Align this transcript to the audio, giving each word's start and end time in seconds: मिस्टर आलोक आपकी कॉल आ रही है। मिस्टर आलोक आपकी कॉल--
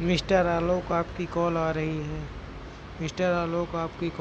मिस्टर 0.00 0.46
आलोक 0.46 0.92
आपकी 0.92 1.26
कॉल 1.26 1.56
आ 1.56 1.70
रही 1.70 2.02
है। 2.02 2.30
मिस्टर 3.00 3.32
आलोक 3.32 3.74
आपकी 3.74 4.08
कॉल-- 4.08 4.10